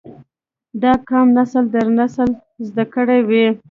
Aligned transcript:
دا 0.81 0.91
قام 1.07 1.27
نسل 1.37 1.65
در 1.73 1.87
نسل 1.99 2.29
زده 2.67 2.85
کړي 2.93 3.19
وي 3.27 3.45